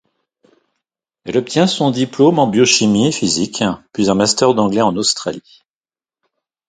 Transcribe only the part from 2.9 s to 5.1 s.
et physique, puis un master d'anglais en